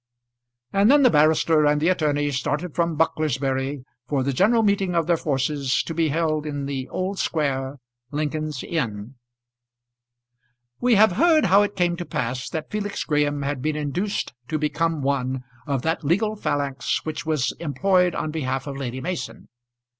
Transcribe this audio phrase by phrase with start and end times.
[0.73, 5.05] And then the barrister and the attorney started from Bucklersbury for the general meeting of
[5.05, 7.77] their forces to be held in the Old Square,
[8.09, 9.13] Lincoln's Inn.
[10.79, 14.57] We have heard how it came to pass that Felix Graham had been induced to
[14.57, 19.49] become one of that legal phalanx which was employed on behalf of Lady Mason.